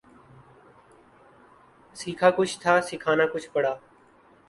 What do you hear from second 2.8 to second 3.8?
سکھانا کچھ پڑا